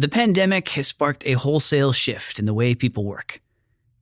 The 0.00 0.08
pandemic 0.08 0.66
has 0.70 0.86
sparked 0.86 1.26
a 1.26 1.34
wholesale 1.34 1.92
shift 1.92 2.38
in 2.38 2.46
the 2.46 2.54
way 2.54 2.74
people 2.74 3.04
work. 3.04 3.42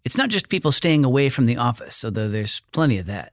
It's 0.04 0.16
not 0.16 0.30
just 0.30 0.48
people 0.48 0.70
staying 0.70 1.04
away 1.04 1.28
from 1.28 1.46
the 1.46 1.56
office, 1.56 2.04
although 2.04 2.28
there's 2.28 2.60
plenty 2.70 2.98
of 2.98 3.06
that. 3.06 3.32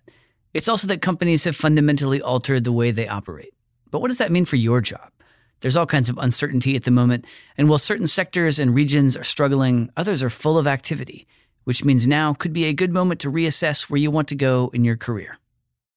It's 0.51 0.67
also 0.67 0.87
that 0.87 0.99
companies 0.99 1.43
have 1.43 1.55
fundamentally 1.55 2.23
altered 2.23 2.63
the 2.63 2.71
way 2.71 2.89
they 2.89 3.07
operate. 3.07 3.53
But 3.91 3.99
what 3.99 4.07
does 4.07 4.17
that 4.17 4.31
mean 4.31 4.45
for 4.45 4.55
your 4.55 4.81
job? 4.81 5.11
There's 5.59 5.77
all 5.77 5.85
kinds 5.85 6.09
of 6.09 6.17
uncertainty 6.17 6.75
at 6.75 6.85
the 6.85 6.89
moment, 6.89 7.27
and 7.55 7.69
while 7.69 7.77
certain 7.77 8.07
sectors 8.07 8.57
and 8.57 8.73
regions 8.73 9.15
are 9.15 9.23
struggling, 9.23 9.91
others 9.95 10.23
are 10.23 10.31
full 10.31 10.57
of 10.57 10.65
activity, 10.65 11.27
which 11.65 11.85
means 11.85 12.07
now 12.07 12.33
could 12.33 12.51
be 12.51 12.65
a 12.65 12.73
good 12.73 12.91
moment 12.91 13.19
to 13.19 13.31
reassess 13.31 13.91
where 13.91 14.01
you 14.01 14.09
want 14.09 14.27
to 14.29 14.35
go 14.35 14.71
in 14.73 14.83
your 14.83 14.97
career 14.97 15.37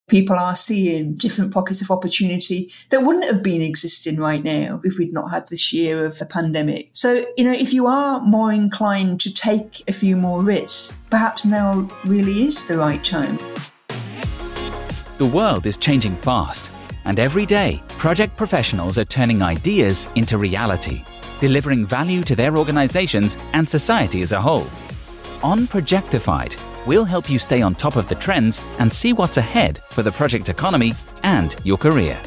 people 0.09 0.37
are 0.37 0.57
seeing 0.57 1.15
different 1.15 1.53
pockets 1.53 1.81
of 1.81 1.91
opportunity 1.91 2.73
that 2.91 3.03
wouldn't 3.03 3.27
have 3.27 3.43
been 3.43 3.63
existing 3.63 4.17
right 4.17 4.43
now 4.43 4.81
if 4.83 4.99
we'd 4.99 5.13
not 5.13 5.31
had 5.31 5.47
this 5.49 5.73
year 5.73 6.05
of 6.05 6.19
the 6.19 6.27
pandemic. 6.27 6.91
So, 6.93 7.25
you 7.37 7.45
know, 7.45 7.53
if 7.53 7.73
you 7.73 7.87
are 7.87 8.21
more 8.21 8.53
inclined 8.53 9.21
to 9.21 9.33
take 9.33 9.85
a 9.89 9.93
few 9.93 10.17
more 10.17 10.43
risks, 10.43 10.99
perhaps 11.11 11.45
now 11.45 11.89
really 12.05 12.43
is 12.43 12.67
the 12.67 12.79
right 12.79 13.03
time. 13.05 13.39
The 15.19 15.27
world 15.27 15.67
is 15.67 15.77
changing 15.77 16.17
fast, 16.17 16.71
and 17.05 17.19
every 17.19 17.45
day, 17.45 17.83
project 17.89 18.37
professionals 18.37 18.99
are 18.99 19.05
turning 19.05 19.43
ideas 19.43 20.07
into 20.15 20.39
reality, 20.39 21.05
delivering 21.41 21.87
value 21.87 22.23
to 22.23 22.37
their 22.37 22.57
organizations 22.57 23.37
and 23.53 23.69
society 23.69 24.23
as 24.23 24.33
a 24.33 24.41
whole. 24.41 24.67
On 25.43 25.67
Projectified, 25.67 26.57
we'll 26.89 27.05
help 27.05 27.29
you 27.29 27.39
stay 27.39 27.61
on 27.61 27.75
top 27.75 27.97
of 27.97 28.09
the 28.09 28.15
trends 28.15 28.65
and 28.79 28.91
see 28.91 29.13
what's 29.13 29.37
ahead 29.37 29.83
for 29.91 30.03
the 30.03 30.11
project 30.11 30.49
economy 30.49 30.95
and 31.23 31.55
your 31.63 31.77
career. 31.77 32.19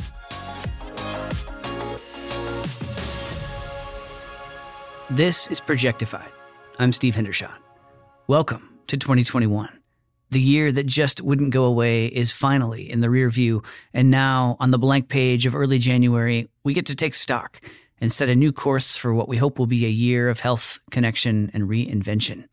This 5.09 5.49
is 5.49 5.59
Projectified. 5.59 6.31
I'm 6.77 6.93
Steve 6.93 7.15
Hendershot. 7.15 7.57
Welcome 8.27 8.77
to 8.85 8.97
2021. 8.97 9.67
The 10.29 10.39
year 10.39 10.71
that 10.71 10.85
just 10.85 11.21
wouldn't 11.21 11.51
go 11.51 11.65
away 11.65 12.05
is 12.05 12.31
finally 12.31 12.89
in 12.89 13.01
the 13.01 13.09
rear 13.09 13.31
view, 13.31 13.63
and 13.95 14.11
now 14.11 14.57
on 14.59 14.69
the 14.69 14.77
blank 14.77 15.09
page 15.09 15.47
of 15.47 15.55
early 15.55 15.79
January, 15.79 16.49
we 16.63 16.75
get 16.75 16.85
to 16.85 16.95
take 16.95 17.15
stock 17.15 17.59
and 17.99 18.11
set 18.11 18.29
a 18.29 18.35
new 18.35 18.51
course 18.51 18.95
for 18.95 19.11
what 19.11 19.27
we 19.27 19.37
hope 19.37 19.57
will 19.57 19.65
be 19.65 19.87
a 19.87 19.89
year 19.89 20.29
of 20.29 20.41
health, 20.41 20.77
connection, 20.91 21.49
and 21.51 21.67
reinvention. 21.67 22.45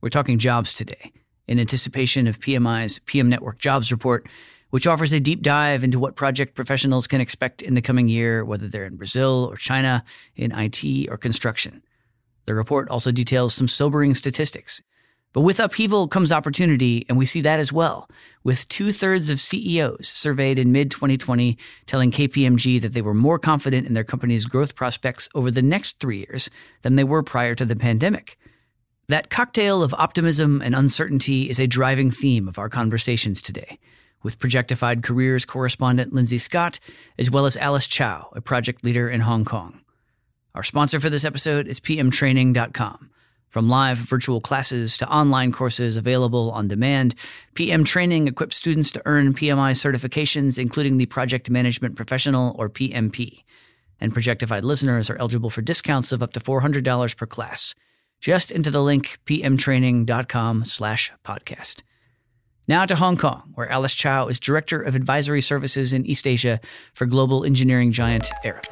We're 0.00 0.08
talking 0.08 0.38
jobs 0.38 0.72
today 0.72 1.12
in 1.46 1.58
anticipation 1.58 2.26
of 2.26 2.40
PMI's 2.40 2.98
PM 3.00 3.28
Network 3.28 3.58
Jobs 3.58 3.90
Report, 3.90 4.26
which 4.70 4.86
offers 4.86 5.12
a 5.12 5.20
deep 5.20 5.42
dive 5.42 5.84
into 5.84 5.98
what 5.98 6.16
project 6.16 6.54
professionals 6.54 7.06
can 7.06 7.20
expect 7.20 7.62
in 7.62 7.74
the 7.74 7.82
coming 7.82 8.08
year, 8.08 8.44
whether 8.44 8.66
they're 8.66 8.86
in 8.86 8.96
Brazil 8.96 9.48
or 9.50 9.56
China, 9.56 10.04
in 10.34 10.52
IT 10.52 11.08
or 11.08 11.16
construction. 11.16 11.82
The 12.46 12.54
report 12.54 12.88
also 12.88 13.12
details 13.12 13.54
some 13.54 13.68
sobering 13.68 14.14
statistics. 14.14 14.82
But 15.32 15.40
with 15.40 15.58
upheaval 15.58 16.06
comes 16.06 16.30
opportunity, 16.30 17.04
and 17.08 17.18
we 17.18 17.24
see 17.24 17.40
that 17.40 17.58
as 17.58 17.72
well, 17.72 18.08
with 18.44 18.68
two 18.68 18.92
thirds 18.92 19.30
of 19.30 19.40
CEOs 19.40 20.06
surveyed 20.06 20.60
in 20.60 20.70
mid 20.70 20.92
2020 20.92 21.58
telling 21.86 22.12
KPMG 22.12 22.80
that 22.80 22.92
they 22.94 23.02
were 23.02 23.14
more 23.14 23.38
confident 23.40 23.86
in 23.86 23.94
their 23.94 24.04
company's 24.04 24.46
growth 24.46 24.76
prospects 24.76 25.28
over 25.34 25.50
the 25.50 25.60
next 25.60 25.98
three 25.98 26.18
years 26.18 26.50
than 26.82 26.94
they 26.94 27.02
were 27.02 27.24
prior 27.24 27.56
to 27.56 27.64
the 27.64 27.74
pandemic. 27.74 28.38
That 29.08 29.28
cocktail 29.28 29.82
of 29.82 29.92
optimism 29.92 30.62
and 30.62 30.74
uncertainty 30.74 31.50
is 31.50 31.60
a 31.60 31.66
driving 31.66 32.10
theme 32.10 32.48
of 32.48 32.58
our 32.58 32.70
conversations 32.70 33.42
today, 33.42 33.78
with 34.22 34.38
Projectified 34.38 35.02
Careers 35.02 35.44
correspondent 35.44 36.14
Lindsay 36.14 36.38
Scott, 36.38 36.80
as 37.18 37.30
well 37.30 37.44
as 37.44 37.54
Alice 37.58 37.86
Chow, 37.86 38.30
a 38.34 38.40
project 38.40 38.82
leader 38.82 39.10
in 39.10 39.20
Hong 39.20 39.44
Kong. 39.44 39.82
Our 40.54 40.62
sponsor 40.62 41.00
for 41.00 41.10
this 41.10 41.26
episode 41.26 41.68
is 41.68 41.80
pmtraining.com. 41.80 43.10
From 43.50 43.68
live 43.68 43.98
virtual 43.98 44.40
classes 44.40 44.96
to 44.96 45.12
online 45.12 45.52
courses 45.52 45.98
available 45.98 46.50
on 46.52 46.66
demand, 46.66 47.14
PM 47.52 47.84
Training 47.84 48.26
equips 48.26 48.56
students 48.56 48.90
to 48.92 49.02
earn 49.04 49.34
PMI 49.34 49.72
certifications, 49.72 50.58
including 50.58 50.96
the 50.96 51.04
Project 51.06 51.50
Management 51.50 51.94
Professional 51.94 52.56
or 52.58 52.70
PMP. 52.70 53.44
And 54.00 54.14
Projectified 54.14 54.62
listeners 54.62 55.10
are 55.10 55.16
eligible 55.16 55.50
for 55.50 55.60
discounts 55.60 56.10
of 56.10 56.22
up 56.22 56.32
to 56.32 56.40
$400 56.40 57.16
per 57.18 57.26
class 57.26 57.74
just 58.20 58.50
into 58.50 58.70
the 58.70 58.82
link 58.82 59.18
pmtraining.com 59.26 60.64
slash 60.64 61.12
podcast. 61.24 61.82
Now 62.66 62.86
to 62.86 62.96
Hong 62.96 63.16
Kong, 63.18 63.52
where 63.54 63.70
Alice 63.70 63.94
Chow 63.94 64.28
is 64.28 64.40
Director 64.40 64.80
of 64.80 64.94
Advisory 64.94 65.42
Services 65.42 65.92
in 65.92 66.06
East 66.06 66.26
Asia 66.26 66.60
for 66.94 67.04
global 67.04 67.44
engineering 67.44 67.92
giant 67.92 68.30
Arup. 68.42 68.64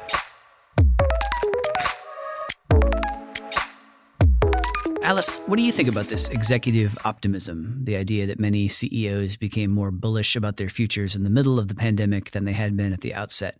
Alice, 5.03 5.39
what 5.45 5.57
do 5.57 5.63
you 5.63 5.71
think 5.71 5.89
about 5.89 6.05
this 6.05 6.29
executive 6.29 6.97
optimism? 7.05 7.81
The 7.83 7.97
idea 7.97 8.25
that 8.25 8.39
many 8.39 8.67
CEOs 8.67 9.35
became 9.35 9.69
more 9.69 9.91
bullish 9.91 10.35
about 10.35 10.57
their 10.57 10.69
futures 10.69 11.15
in 11.15 11.23
the 11.23 11.29
middle 11.29 11.59
of 11.59 11.67
the 11.67 11.75
pandemic 11.75 12.31
than 12.31 12.45
they 12.45 12.53
had 12.53 12.75
been 12.75 12.93
at 12.93 13.01
the 13.01 13.13
outset. 13.13 13.59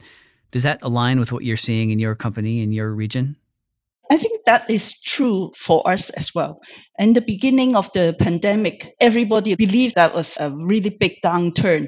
Does 0.50 0.64
that 0.64 0.82
align 0.82 1.20
with 1.20 1.32
what 1.32 1.44
you're 1.44 1.58
seeing 1.58 1.92
in 1.92 2.00
your 2.00 2.16
company, 2.16 2.62
in 2.62 2.72
your 2.72 2.92
region? 2.92 3.36
I 4.12 4.18
think 4.18 4.41
that 4.46 4.69
is 4.69 5.00
true 5.02 5.52
for 5.56 5.88
us 5.90 6.09
as 6.12 6.36
well. 6.36 6.59
In 7.00 7.14
the 7.14 7.22
beginning 7.22 7.75
of 7.75 7.91
the 7.94 8.16
pandemic, 8.19 8.94
everybody 9.00 9.56
believed 9.56 9.96
that 9.96 10.14
was 10.14 10.38
a 10.40 10.52
really 10.52 10.90
big 10.90 11.16
downturn. 11.24 11.88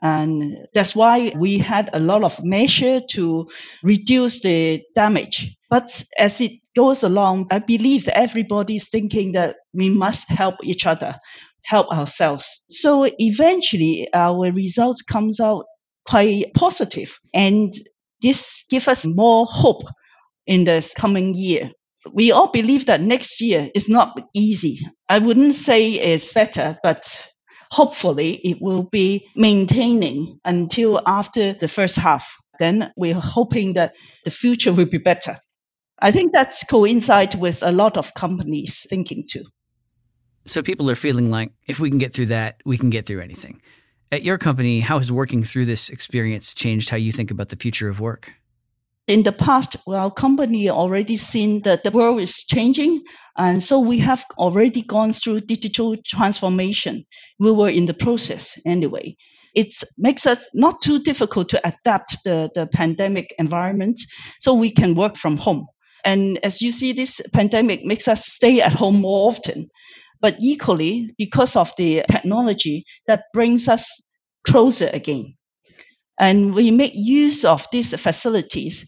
And 0.00 0.54
that's 0.74 0.94
why 0.94 1.32
we 1.36 1.58
had 1.58 1.90
a 1.92 1.98
lot 1.98 2.22
of 2.22 2.42
measure 2.44 3.00
to 3.10 3.48
reduce 3.82 4.40
the 4.40 4.82
damage. 4.94 5.56
But 5.68 6.04
as 6.16 6.40
it 6.40 6.52
goes 6.76 7.02
along, 7.02 7.48
I 7.50 7.58
believe 7.58 8.04
that 8.04 8.16
everybody 8.16 8.76
is 8.76 8.88
thinking 8.88 9.32
that 9.32 9.56
we 9.74 9.90
must 9.90 10.28
help 10.28 10.54
each 10.62 10.86
other, 10.86 11.16
help 11.64 11.88
ourselves. 11.90 12.64
So 12.70 13.10
eventually 13.18 14.08
our 14.14 14.52
results 14.52 15.02
comes 15.02 15.40
out 15.40 15.64
quite 16.06 16.54
positive 16.54 17.18
and 17.34 17.74
this 18.22 18.64
gives 18.70 18.88
us 18.88 19.04
more 19.04 19.46
hope 19.46 19.82
in 20.48 20.64
this 20.64 20.92
coming 20.94 21.34
year. 21.34 21.70
We 22.12 22.32
all 22.32 22.50
believe 22.50 22.86
that 22.86 23.02
next 23.02 23.40
year 23.40 23.70
is 23.74 23.88
not 23.88 24.18
easy. 24.34 24.80
I 25.08 25.18
wouldn't 25.18 25.54
say 25.54 25.92
it's 25.92 26.32
better, 26.32 26.78
but 26.82 27.04
hopefully 27.70 28.40
it 28.42 28.58
will 28.60 28.84
be 28.84 29.28
maintaining 29.36 30.40
until 30.44 31.02
after 31.06 31.52
the 31.52 31.68
first 31.68 31.96
half. 31.96 32.26
Then 32.58 32.90
we're 32.96 33.14
hoping 33.14 33.74
that 33.74 33.94
the 34.24 34.30
future 34.30 34.72
will 34.72 34.86
be 34.86 34.98
better. 34.98 35.38
I 36.00 36.10
think 36.12 36.32
that's 36.32 36.64
coincide 36.64 37.34
with 37.34 37.62
a 37.62 37.70
lot 37.70 37.96
of 37.96 38.14
companies 38.14 38.86
thinking 38.88 39.24
too. 39.28 39.44
So 40.46 40.62
people 40.62 40.90
are 40.90 40.96
feeling 40.96 41.30
like 41.30 41.52
if 41.66 41.78
we 41.78 41.90
can 41.90 41.98
get 41.98 42.14
through 42.14 42.26
that, 42.26 42.56
we 42.64 42.78
can 42.78 42.88
get 42.88 43.04
through 43.04 43.20
anything. 43.20 43.60
At 44.10 44.22
your 44.22 44.38
company, 44.38 44.80
how 44.80 44.96
has 44.96 45.12
working 45.12 45.44
through 45.44 45.66
this 45.66 45.90
experience 45.90 46.54
changed 46.54 46.88
how 46.88 46.96
you 46.96 47.12
think 47.12 47.30
about 47.30 47.50
the 47.50 47.56
future 47.56 47.88
of 47.88 48.00
work? 48.00 48.32
In 49.08 49.22
the 49.22 49.32
past, 49.32 49.74
our 49.88 50.10
company 50.10 50.68
already 50.68 51.16
seen 51.16 51.62
that 51.62 51.82
the 51.82 51.90
world 51.90 52.20
is 52.20 52.44
changing. 52.44 53.02
And 53.38 53.64
so 53.64 53.80
we 53.80 53.98
have 54.00 54.22
already 54.36 54.82
gone 54.82 55.14
through 55.14 55.40
digital 55.40 55.96
transformation. 56.06 57.06
We 57.38 57.50
were 57.50 57.70
in 57.70 57.86
the 57.86 57.94
process 57.94 58.58
anyway. 58.66 59.16
It 59.54 59.74
makes 59.96 60.26
us 60.26 60.46
not 60.52 60.82
too 60.82 60.98
difficult 60.98 61.48
to 61.48 61.60
adapt 61.66 62.18
the, 62.24 62.50
the 62.54 62.66
pandemic 62.66 63.34
environment 63.38 63.98
so 64.40 64.52
we 64.52 64.70
can 64.70 64.94
work 64.94 65.16
from 65.16 65.38
home. 65.38 65.66
And 66.04 66.38
as 66.44 66.60
you 66.60 66.70
see, 66.70 66.92
this 66.92 67.20
pandemic 67.32 67.84
makes 67.84 68.08
us 68.08 68.26
stay 68.26 68.60
at 68.60 68.72
home 68.72 69.00
more 69.00 69.28
often. 69.28 69.68
But 70.20 70.36
equally, 70.38 71.14
because 71.16 71.56
of 71.56 71.72
the 71.78 72.02
technology, 72.10 72.84
that 73.06 73.24
brings 73.32 73.68
us 73.68 73.86
closer 74.46 74.90
again. 74.92 75.34
And 76.20 76.54
we 76.54 76.70
make 76.70 76.92
use 76.94 77.44
of 77.44 77.66
these 77.72 77.94
facilities 77.98 78.86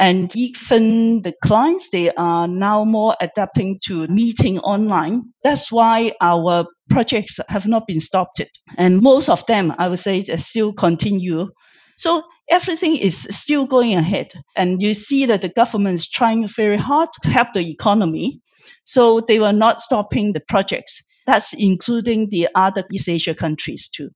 and 0.00 0.34
even 0.34 1.20
the 1.20 1.34
clients, 1.44 1.90
they 1.90 2.10
are 2.12 2.48
now 2.48 2.84
more 2.84 3.14
adapting 3.20 3.78
to 3.84 4.06
meeting 4.06 4.58
online. 4.60 5.24
That's 5.44 5.70
why 5.70 6.12
our 6.22 6.64
projects 6.88 7.38
have 7.48 7.66
not 7.66 7.86
been 7.86 8.00
stopped. 8.00 8.40
And 8.78 9.02
most 9.02 9.28
of 9.28 9.44
them, 9.44 9.74
I 9.78 9.88
would 9.88 9.98
say, 9.98 10.24
still 10.38 10.72
continue. 10.72 11.50
So 11.98 12.22
everything 12.50 12.96
is 12.96 13.28
still 13.30 13.66
going 13.66 13.94
ahead. 13.94 14.32
And 14.56 14.80
you 14.80 14.94
see 14.94 15.26
that 15.26 15.42
the 15.42 15.50
government 15.50 15.96
is 15.96 16.08
trying 16.08 16.48
very 16.48 16.78
hard 16.78 17.10
to 17.22 17.28
help 17.28 17.52
the 17.52 17.70
economy. 17.70 18.40
So 18.84 19.20
they 19.20 19.38
were 19.38 19.52
not 19.52 19.82
stopping 19.82 20.32
the 20.32 20.40
projects. 20.48 21.02
That's 21.26 21.52
including 21.52 22.30
the 22.30 22.48
other 22.54 22.84
East 22.90 23.08
Asia 23.08 23.34
countries 23.34 23.86
too. 23.88 24.08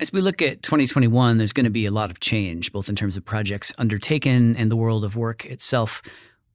As 0.00 0.14
we 0.14 0.22
look 0.22 0.40
at 0.40 0.62
2021, 0.62 1.36
there's 1.36 1.52
going 1.52 1.64
to 1.64 1.70
be 1.70 1.84
a 1.84 1.90
lot 1.90 2.10
of 2.10 2.20
change, 2.20 2.72
both 2.72 2.88
in 2.88 2.96
terms 2.96 3.18
of 3.18 3.24
projects 3.26 3.70
undertaken 3.76 4.56
and 4.56 4.70
the 4.70 4.76
world 4.76 5.04
of 5.04 5.14
work 5.14 5.44
itself. 5.44 6.00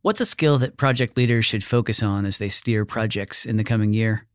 What's 0.01 0.19
a 0.19 0.25
skill 0.25 0.57
that 0.57 0.77
project 0.77 1.15
leaders 1.15 1.45
should 1.45 1.63
focus 1.63 2.01
on 2.01 2.25
as 2.25 2.39
they 2.39 2.49
steer 2.49 2.85
projects 2.85 3.45
in 3.45 3.57
the 3.57 3.63
coming 3.63 3.93
year? 3.93 4.25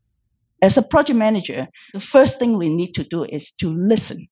As 0.63 0.79
a 0.79 0.83
project 0.83 1.19
manager, 1.19 1.67
the 1.93 1.99
first 1.99 2.39
thing 2.39 2.57
we 2.57 2.69
need 2.69 2.93
to 2.93 3.03
do 3.03 3.25
is 3.25 3.51
to 3.59 3.75
listen. 3.75 4.29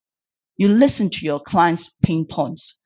You 0.58 0.68
listen 0.68 1.10
to 1.10 1.24
your 1.24 1.40
clients' 1.40 1.92
pain 2.04 2.24
points. 2.24 2.78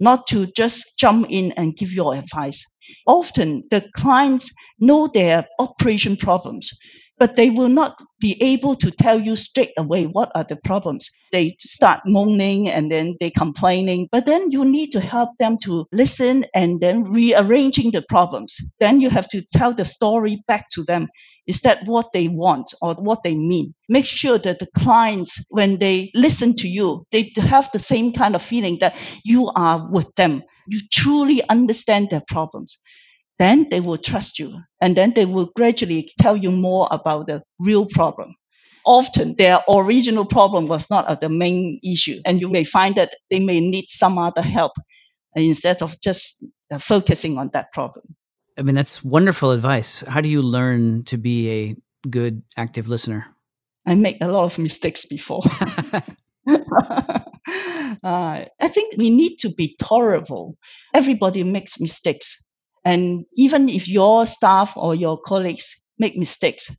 not 0.00 0.26
to 0.28 0.46
just 0.56 0.96
jump 0.98 1.26
in 1.30 1.52
and 1.52 1.76
give 1.76 1.92
your 1.92 2.14
advice. 2.14 2.64
Often 3.06 3.64
the 3.70 3.84
clients 3.96 4.50
know 4.78 5.08
their 5.12 5.46
operation 5.58 6.16
problems, 6.16 6.70
but 7.18 7.36
they 7.36 7.50
will 7.50 7.68
not 7.68 8.02
be 8.20 8.40
able 8.42 8.74
to 8.76 8.90
tell 8.90 9.20
you 9.20 9.36
straight 9.36 9.72
away 9.78 10.04
what 10.04 10.30
are 10.34 10.44
the 10.48 10.56
problems. 10.56 11.10
They 11.32 11.56
start 11.60 12.00
moaning 12.06 12.68
and 12.68 12.90
then 12.90 13.16
they 13.20 13.30
complaining, 13.30 14.08
but 14.10 14.26
then 14.26 14.50
you 14.50 14.64
need 14.64 14.90
to 14.92 15.00
help 15.00 15.30
them 15.38 15.58
to 15.64 15.86
listen 15.92 16.46
and 16.54 16.80
then 16.80 17.04
rearranging 17.04 17.92
the 17.92 18.02
problems. 18.08 18.56
Then 18.80 19.00
you 19.00 19.10
have 19.10 19.28
to 19.28 19.42
tell 19.52 19.74
the 19.74 19.84
story 19.84 20.42
back 20.48 20.70
to 20.70 20.84
them. 20.84 21.08
Is 21.46 21.60
that 21.60 21.84
what 21.86 22.08
they 22.14 22.28
want 22.28 22.72
or 22.80 22.94
what 22.94 23.22
they 23.22 23.34
mean? 23.34 23.74
Make 23.88 24.06
sure 24.06 24.38
that 24.38 24.60
the 24.60 24.68
clients, 24.78 25.38
when 25.50 25.78
they 25.78 26.10
listen 26.14 26.54
to 26.56 26.68
you, 26.68 27.06
they 27.12 27.32
have 27.36 27.68
the 27.72 27.78
same 27.78 28.14
kind 28.14 28.34
of 28.34 28.42
feeling 28.42 28.78
that 28.80 28.96
you 29.24 29.48
are 29.54 29.86
with 29.90 30.14
them. 30.16 30.42
You 30.68 30.80
truly 30.90 31.46
understand 31.50 32.08
their 32.10 32.22
problems 32.26 32.78
then 33.38 33.66
they 33.70 33.80
will 33.80 33.98
trust 33.98 34.38
you 34.38 34.60
and 34.80 34.96
then 34.96 35.12
they 35.14 35.24
will 35.24 35.50
gradually 35.56 36.12
tell 36.20 36.36
you 36.36 36.50
more 36.50 36.88
about 36.90 37.26
the 37.26 37.42
real 37.58 37.86
problem. 37.86 38.34
Often 38.86 39.36
their 39.36 39.60
original 39.68 40.26
problem 40.26 40.66
was 40.66 40.90
not 40.90 41.20
the 41.20 41.30
main 41.30 41.80
issue, 41.82 42.20
and 42.26 42.38
you 42.38 42.50
may 42.50 42.64
find 42.64 42.94
that 42.96 43.16
they 43.30 43.40
may 43.40 43.58
need 43.58 43.86
some 43.88 44.18
other 44.18 44.42
help 44.42 44.72
instead 45.34 45.80
of 45.80 45.98
just 46.02 46.44
uh, 46.70 46.78
focusing 46.78 47.38
on 47.38 47.48
that 47.54 47.72
problem. 47.72 48.04
I 48.58 48.62
mean, 48.62 48.74
that's 48.74 49.02
wonderful 49.02 49.52
advice. 49.52 50.02
How 50.02 50.20
do 50.20 50.28
you 50.28 50.42
learn 50.42 51.04
to 51.04 51.16
be 51.16 51.50
a 51.50 51.76
good, 52.10 52.42
active 52.58 52.86
listener? 52.86 53.26
I 53.86 53.94
make 53.94 54.18
a 54.20 54.28
lot 54.28 54.44
of 54.44 54.58
mistakes 54.58 55.06
before. 55.06 55.42
uh, 56.46 57.24
I 58.04 58.68
think 58.68 58.96
we 58.98 59.10
need 59.10 59.36
to 59.38 59.50
be 59.50 59.76
tolerable. 59.80 60.56
Everybody 60.92 61.42
makes 61.42 61.80
mistakes. 61.80 62.42
And 62.84 63.24
even 63.36 63.68
if 63.68 63.88
your 63.88 64.26
staff 64.26 64.72
or 64.76 64.94
your 64.94 65.18
colleagues 65.18 65.66
make 65.98 66.16
mistakes, 66.16 66.70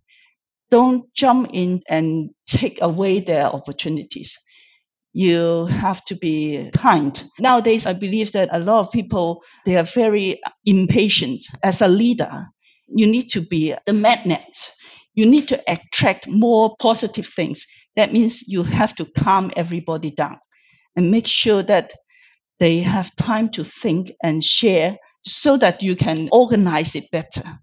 don't 0.70 1.06
jump 1.14 1.50
in 1.54 1.82
and 1.90 2.30
take 2.48 2.82
away 2.82 3.20
their 3.20 3.46
opportunities. 3.46 4.38
You 5.14 5.68
have 5.68 6.04
to 6.06 6.16
be 6.16 6.70
kind. 6.74 7.24
Nowadays, 7.40 7.86
I 7.86 7.94
believe 7.94 8.34
that 8.34 8.50
a 8.52 8.60
lot 8.60 8.86
of 8.86 8.92
people, 8.92 9.42
they 9.66 9.78
are 9.78 9.84
very 9.84 10.42
impatient. 10.66 11.42
As 11.64 11.82
a 11.82 11.88
leader, 11.88 12.48
you 12.88 13.08
need 13.08 13.30
to 13.30 13.42
be 13.42 13.74
the 13.86 13.94
magnet. 13.94 14.72
You 15.14 15.26
need 15.26 15.48
to 15.48 15.64
attract 15.72 16.28
more 16.28 16.76
positive 16.80 17.28
things. 17.28 17.66
That 17.96 18.12
means 18.12 18.44
you 18.48 18.64
have 18.64 18.94
to 18.96 19.06
calm 19.18 19.52
everybody 19.56 20.12
down 20.12 20.38
and 20.98 21.12
make 21.12 21.28
sure 21.28 21.64
that 21.64 21.94
they 22.60 22.80
have 22.80 23.16
time 23.16 23.50
to 23.52 23.64
think 23.64 24.12
and 24.22 24.44
share 24.44 24.98
so 25.26 25.58
that 25.58 25.82
you 25.82 25.96
can 25.96 26.30
organize 26.32 26.96
it 26.96 27.10
better. 27.12 27.60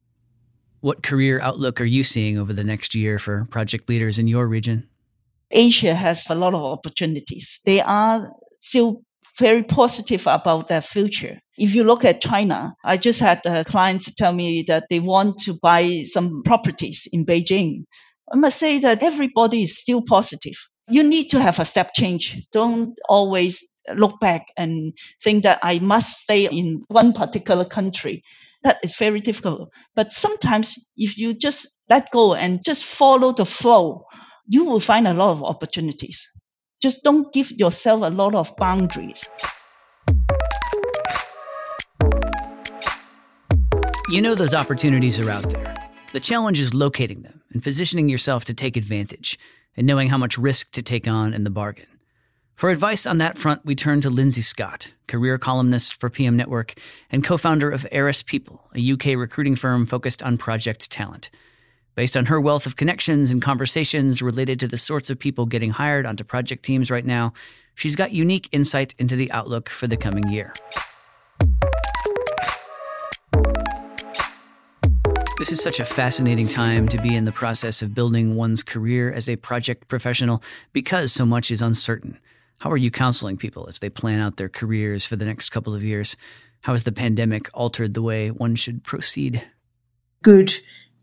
What 0.80 1.02
career 1.02 1.40
outlook 1.40 1.80
are 1.80 1.84
you 1.84 2.02
seeing 2.02 2.38
over 2.38 2.52
the 2.52 2.64
next 2.64 2.94
year 2.94 3.18
for 3.18 3.46
project 3.50 3.88
leaders 3.88 4.18
in 4.18 4.26
your 4.26 4.48
region? 4.48 4.88
Asia 5.50 5.94
has 5.94 6.28
a 6.28 6.34
lot 6.34 6.54
of 6.54 6.62
opportunities. 6.62 7.60
They 7.64 7.80
are 7.80 8.32
still 8.60 9.02
very 9.38 9.62
positive 9.62 10.26
about 10.26 10.68
their 10.68 10.80
future. 10.80 11.38
If 11.56 11.74
you 11.74 11.84
look 11.84 12.04
at 12.04 12.20
China, 12.20 12.74
I 12.84 12.96
just 12.96 13.20
had 13.20 13.44
a 13.46 13.64
client 13.64 14.04
tell 14.16 14.32
me 14.32 14.64
that 14.68 14.84
they 14.90 15.00
want 15.00 15.38
to 15.42 15.54
buy 15.62 16.04
some 16.10 16.42
properties 16.42 17.06
in 17.12 17.24
Beijing. 17.24 17.84
I 18.32 18.36
must 18.36 18.58
say 18.58 18.78
that 18.80 19.02
everybody 19.02 19.62
is 19.62 19.78
still 19.78 20.02
positive. 20.02 20.54
You 20.88 21.02
need 21.02 21.28
to 21.30 21.40
have 21.40 21.58
a 21.60 21.64
step 21.64 21.92
change. 21.94 22.42
Don't 22.52 22.98
always 23.08 23.62
look 23.94 24.20
back 24.20 24.46
and 24.56 24.92
think 25.22 25.42
that 25.44 25.58
I 25.62 25.78
must 25.78 26.20
stay 26.20 26.46
in 26.46 26.84
one 26.88 27.12
particular 27.12 27.64
country. 27.64 28.22
That 28.62 28.78
is 28.82 28.96
very 28.96 29.20
difficult. 29.20 29.70
But 29.94 30.12
sometimes 30.12 30.74
if 30.96 31.18
you 31.18 31.32
just 31.32 31.68
let 31.90 32.10
go 32.10 32.34
and 32.34 32.64
just 32.64 32.84
follow 32.84 33.32
the 33.32 33.44
flow, 33.44 34.04
you 34.46 34.64
will 34.64 34.80
find 34.80 35.08
a 35.08 35.14
lot 35.14 35.32
of 35.32 35.42
opportunities. 35.42 36.28
Just 36.80 37.02
don't 37.02 37.32
give 37.32 37.50
yourself 37.52 38.02
a 38.02 38.10
lot 38.10 38.34
of 38.34 38.54
boundaries. 38.56 39.28
You 44.08 44.20
know 44.20 44.34
those 44.34 44.54
opportunities 44.54 45.18
are 45.20 45.30
out 45.30 45.48
there. 45.50 45.74
The 46.12 46.20
challenge 46.20 46.60
is 46.60 46.74
locating 46.74 47.22
them 47.22 47.40
and 47.52 47.62
positioning 47.62 48.08
yourself 48.08 48.44
to 48.44 48.54
take 48.54 48.76
advantage 48.76 49.38
and 49.76 49.86
knowing 49.86 50.10
how 50.10 50.18
much 50.18 50.36
risk 50.36 50.72
to 50.72 50.82
take 50.82 51.08
on 51.08 51.32
in 51.32 51.44
the 51.44 51.50
bargain. 51.50 51.91
For 52.54 52.70
advice 52.70 53.06
on 53.06 53.18
that 53.18 53.38
front, 53.38 53.64
we 53.64 53.74
turn 53.74 54.00
to 54.02 54.10
Lindsay 54.10 54.40
Scott, 54.40 54.92
career 55.08 55.36
columnist 55.36 55.98
for 55.98 56.08
PM 56.08 56.36
Network 56.36 56.74
and 57.10 57.24
co 57.24 57.36
founder 57.36 57.70
of 57.70 57.86
Arras 57.90 58.22
People, 58.22 58.68
a 58.76 58.92
UK 58.92 59.16
recruiting 59.16 59.56
firm 59.56 59.84
focused 59.84 60.22
on 60.22 60.38
project 60.38 60.90
talent. 60.90 61.30
Based 61.94 62.16
on 62.16 62.26
her 62.26 62.40
wealth 62.40 62.64
of 62.64 62.76
connections 62.76 63.30
and 63.30 63.42
conversations 63.42 64.22
related 64.22 64.60
to 64.60 64.68
the 64.68 64.78
sorts 64.78 65.10
of 65.10 65.18
people 65.18 65.44
getting 65.44 65.70
hired 65.70 66.06
onto 66.06 66.24
project 66.24 66.64
teams 66.64 66.90
right 66.90 67.04
now, 67.04 67.32
she's 67.74 67.96
got 67.96 68.12
unique 68.12 68.48
insight 68.52 68.94
into 68.96 69.16
the 69.16 69.30
outlook 69.32 69.68
for 69.68 69.86
the 69.86 69.96
coming 69.96 70.28
year. 70.28 70.54
This 75.38 75.50
is 75.50 75.60
such 75.60 75.80
a 75.80 75.84
fascinating 75.84 76.46
time 76.46 76.86
to 76.88 77.02
be 77.02 77.16
in 77.16 77.24
the 77.24 77.32
process 77.32 77.82
of 77.82 77.94
building 77.94 78.36
one's 78.36 78.62
career 78.62 79.12
as 79.12 79.28
a 79.28 79.34
project 79.34 79.88
professional 79.88 80.40
because 80.72 81.12
so 81.12 81.26
much 81.26 81.50
is 81.50 81.60
uncertain. 81.60 82.18
How 82.62 82.70
are 82.70 82.76
you 82.76 82.92
counseling 82.92 83.38
people 83.38 83.66
as 83.68 83.80
they 83.80 83.90
plan 83.90 84.20
out 84.20 84.36
their 84.36 84.48
careers 84.48 85.04
for 85.04 85.16
the 85.16 85.24
next 85.24 85.50
couple 85.50 85.74
of 85.74 85.82
years? 85.82 86.16
How 86.62 86.70
has 86.74 86.84
the 86.84 86.92
pandemic 86.92 87.48
altered 87.54 87.92
the 87.92 88.02
way 88.02 88.30
one 88.30 88.54
should 88.54 88.84
proceed? 88.84 89.44
Good 90.22 90.54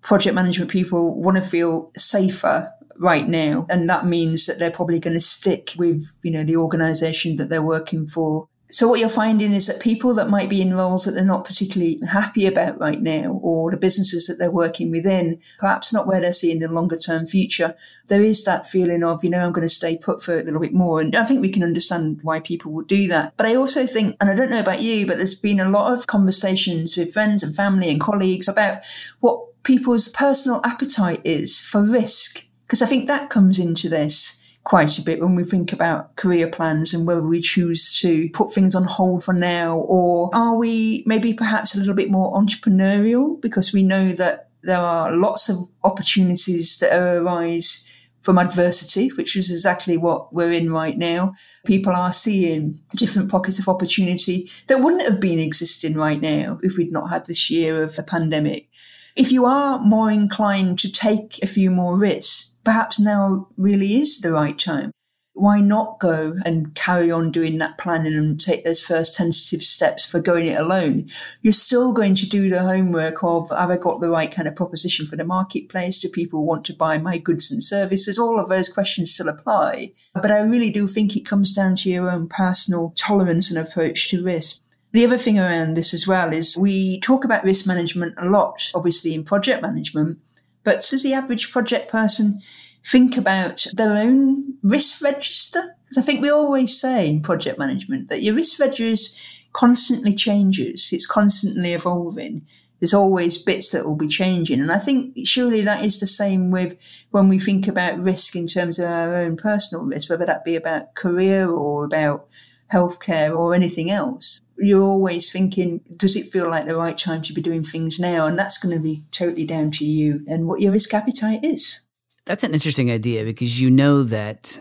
project 0.01 0.35
management 0.35 0.71
people 0.71 1.21
want 1.21 1.35
to 1.35 1.44
feel 1.44 1.91
safer 1.97 2.71
right 2.97 3.27
now 3.27 3.67
and 3.69 3.89
that 3.89 4.06
means 4.06 4.45
that 4.45 4.57
they're 4.57 4.71
probably 4.71 5.01
going 5.01 5.15
to 5.15 5.19
stick 5.19 5.71
with 5.77 6.06
you 6.23 6.31
know 6.31 6.45
the 6.45 6.56
organization 6.56 7.35
that 7.35 7.50
they're 7.50 7.61
working 7.61 8.07
for 8.07 8.47
so 8.71 8.88
what 8.88 9.00
you're 9.00 9.10
finding 9.10 9.51
is 9.51 9.66
that 9.66 9.80
people 9.80 10.13
that 10.13 10.30
might 10.30 10.48
be 10.48 10.62
in 10.62 10.75
roles 10.75 11.06
that 11.06 11.12
they're 11.12 11.25
not 11.25 11.44
particularly 11.44 12.00
happy 12.07 12.45
about 12.45 12.80
right 12.80 13.01
now, 13.01 13.39
or 13.42 13.71
the 13.71 13.77
businesses 13.77 14.27
that 14.27 14.38
they're 14.38 14.51
working 14.51 14.92
within, 14.92 15.39
perhaps 15.57 15.92
not 15.92 16.06
where 16.06 16.21
they're 16.21 16.31
seeing 16.31 16.60
the 16.60 16.71
longer 16.71 16.95
term 16.95 17.25
future, 17.25 17.74
there 18.07 18.21
is 18.21 18.44
that 18.44 18.68
feeling 18.68 19.04
of, 19.04 19.24
you 19.24 19.30
know, 19.31 19.44
I'm 19.44 19.51
going 19.51 19.66
to 19.66 19.74
stay 19.74 19.98
put 19.98 20.21
for 20.21 20.39
a 20.39 20.44
little 20.44 20.60
bit 20.60 20.74
more. 20.74 21.01
And 21.01 21.16
I 21.16 21.25
think 21.25 21.42
we 21.42 21.50
can 21.50 21.63
understand 21.63 22.19
why 22.21 22.42
people 22.42 22.71
would 22.74 22.88
do 22.88 23.07
that. 23.07 23.33
But 23.38 23.48
I 23.48 23.56
also 23.56 23.88
think, 23.88 24.16
and 24.21 24.30
I 24.30 24.36
don't 24.36 24.51
know 24.51 24.60
about 24.60 24.83
you, 24.83 25.07
but 25.07 25.18
there's 25.18 25.33
been 25.33 25.60
a 25.60 25.69
lot 25.69 25.92
of 25.92 26.06
conversations 26.06 26.95
with 26.95 27.12
friends 27.12 27.42
and 27.42 27.56
family 27.56 27.89
and 27.89 28.00
colleagues 28.00 28.48
about 28.48 28.83
what 29.19 29.63
people's 29.63 30.09
personal 30.09 30.61
appetite 30.64 31.21
is 31.23 31.59
for 31.59 31.81
risk. 31.81 32.45
Because 32.61 32.83
I 32.83 32.85
think 32.85 33.07
that 33.07 33.31
comes 33.31 33.57
into 33.57 33.90
this 33.90 34.39
quite 34.69 34.99
a 34.99 35.02
bit 35.02 35.19
when 35.19 35.33
we 35.33 35.44
think 35.44 35.73
about 35.73 36.16
career 36.16 36.47
plans 36.47 36.94
and 36.94 37.07
whether 37.07 37.23
we 37.23 37.42
choose 37.42 37.97
to 37.99 38.30
put 38.35 38.54
things 38.54 38.76
on 38.76 38.83
hold 38.83 39.23
for 39.23 39.33
now 39.33 39.80
or 39.80 40.30
are 40.31 40.59
we 40.59 41.02
maybe 41.07 41.33
perhaps 41.33 41.73
a 41.73 41.80
little 41.80 41.95
bit 41.95 42.11
more 42.11 42.40
entrepreneurial 42.40 43.42
because 43.42 43.73
we 43.73 43.81
know 43.81 44.09
that 44.09 44.49
there 44.61 44.78
are 44.78 45.11
lots 45.11 45.49
of 45.49 45.57
opportunities 45.83 46.78
that 46.78 46.95
arise 46.95 47.83
from 48.21 48.38
adversity, 48.38 49.07
which 49.09 49.35
is 49.35 49.49
exactly 49.49 49.97
what 49.97 50.31
we're 50.31 50.52
in 50.52 50.71
right 50.71 50.99
now. 50.99 51.33
People 51.66 51.94
are 51.94 52.11
seeing 52.11 52.76
different 52.95 53.31
pockets 53.31 53.57
of 53.57 53.68
opportunity 53.68 54.52
that 54.68 54.81
wouldn't 54.83 55.02
have 55.09 55.19
been 55.19 55.40
existing 55.40 55.95
right 55.95 56.21
now 56.21 56.59
if 56.61 56.78
we'd 56.78 56.92
not 56.92 57.09
had 57.09 57.26
this 57.26 57.49
year 57.49 57.81
of 57.81 57.95
the 57.95 58.04
pandemic. 58.04 58.69
If 59.16 59.31
you 59.31 59.45
are 59.45 59.80
more 59.80 60.11
inclined 60.11 60.78
to 60.80 60.92
take 60.92 61.42
a 61.42 61.47
few 61.47 61.71
more 61.71 61.97
risks, 61.97 62.56
perhaps 62.69 62.99
now 62.99 63.47
really 63.57 63.95
is 63.95 64.21
the 64.21 64.31
right 64.31 64.59
time. 64.59 64.92
Why 65.33 65.59
not 65.59 65.99
go 65.99 66.35
and 66.45 66.76
carry 66.76 67.09
on 67.09 67.31
doing 67.31 67.57
that 67.57 67.80
planning 67.80 68.14
and 68.14 68.40
take 68.40 68.64
those 68.64 68.80
first 68.80 69.16
tentative 69.16 69.64
steps 69.64 70.06
for 70.06 70.19
going 70.19 70.45
it 70.45 70.59
alone? 70.59 71.07
You're 71.42 71.52
still 71.52 71.94
going 71.94 72.14
to 72.14 72.30
do 72.30 72.47
the 72.47 72.61
homework 72.61 73.23
of 73.23 73.49
have 73.49 73.71
I 73.71 73.78
got 73.78 74.02
the 74.02 74.09
right 74.11 74.31
kind 74.31 74.47
of 74.47 74.56
proposition 74.56 75.07
for 75.07 75.16
the 75.16 75.26
marketplace? 75.26 75.99
Do 75.99 76.09
people 76.09 76.45
want 76.45 76.64
to 76.66 76.76
buy 76.76 76.99
my 76.99 77.18
goods 77.18 77.52
and 77.52 77.64
services? 77.64 78.19
All 78.19 78.40
of 78.40 78.49
those 78.49 78.69
questions 78.69 79.16
still 79.16 79.30
apply. 79.30 79.92
But 80.14 80.30
I 80.30 80.42
really 80.42 80.69
do 80.69 80.85
think 80.85 81.16
it 81.16 81.26
comes 81.26 81.56
down 81.56 81.76
to 81.78 81.90
your 81.90 82.11
own 82.11 82.28
personal 82.28 82.94
tolerance 82.95 83.49
and 83.49 83.57
approach 83.57 84.11
to 84.11 84.23
risk. 84.23 84.61
The 84.92 85.06
other 85.06 85.18
thing 85.18 85.40
around 85.40 85.73
this 85.73 85.92
as 85.92 86.07
well 86.07 86.33
is 86.33 86.56
we 86.56 86.99
talk 87.02 87.26
about 87.26 87.44
risk 87.44 87.66
management 87.66 88.14
a 88.18 88.30
lot, 88.30 88.71
obviously 88.76 89.16
in 89.16 89.23
project 89.23 89.64
management, 89.64 90.19
but 90.63 90.85
does 90.89 91.04
the 91.04 91.13
average 91.13 91.51
project 91.51 91.92
person 91.92 92.42
think 92.85 93.18
about 93.18 93.66
their 93.73 93.94
own 93.94 94.56
risk 94.63 95.01
register? 95.01 95.75
Because 95.83 95.97
I 95.97 96.01
think 96.06 96.21
we 96.21 96.30
always 96.30 96.80
say 96.80 97.09
in 97.09 97.21
project 97.21 97.57
management 97.57 98.09
that 98.09 98.21
your 98.21 98.35
risk 98.35 98.59
register 98.59 99.18
constantly 99.54 100.13
changes, 100.13 100.89
it's 100.92 101.06
constantly 101.06 101.73
evolving. 101.73 102.45
There's 102.80 102.94
always 102.94 103.37
bits 103.37 103.71
that 103.71 103.85
will 103.85 103.95
be 103.95 104.07
changing. 104.07 104.61
And 104.61 104.71
I 104.71 104.78
think 104.78 105.16
surely 105.25 105.61
that 105.61 105.83
is 105.83 105.99
the 105.99 106.07
same 106.07 106.49
with 106.49 107.06
when 107.11 107.28
we 107.28 107.37
think 107.39 107.68
about 107.68 107.99
risk 107.99 108.35
in 108.35 108.47
terms 108.47 108.80
of 108.80 108.85
our 108.85 109.16
own 109.16 109.35
personal 109.35 109.83
risk, 109.83 110.09
whether 110.09 110.25
that 110.25 110.45
be 110.45 110.56
about 110.56 110.95
career 110.95 111.49
or 111.49 111.83
about 111.83 112.28
healthcare 112.71 113.35
or 113.35 113.54
anything 113.54 113.90
else. 113.90 114.42
You're 114.57 114.83
always 114.83 115.31
thinking, 115.31 115.81
does 115.95 116.16
it 116.16 116.28
feel 116.28 116.49
like 116.49 116.66
the 116.66 116.76
right 116.76 116.97
time 116.97 117.21
to 117.23 117.33
be 117.33 117.42
doing 117.42 117.64
things 117.64 117.99
now? 117.99 118.26
And 118.26 118.38
that's 118.38 118.57
going 118.57 118.76
to 118.76 118.81
be 118.81 119.04
totally 119.11 119.45
down 119.45 119.71
to 119.71 119.85
you 119.85 120.23
and 120.28 120.47
what 120.47 120.61
your 120.61 120.71
risk 120.71 120.94
appetite 120.94 121.44
is. 121.44 121.80
That's 122.26 122.44
an 122.44 122.54
interesting 122.54 122.92
idea 122.92 123.23
because 123.23 123.59
you 123.59 123.71
know 123.71 124.04
that 124.04 124.59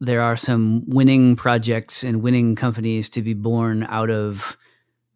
there 0.00 0.22
are 0.22 0.36
some 0.36 0.82
winning 0.86 1.36
projects 1.36 2.02
and 2.02 2.22
winning 2.22 2.56
companies 2.56 3.10
to 3.10 3.22
be 3.22 3.34
born 3.34 3.84
out 3.84 4.10
of 4.10 4.56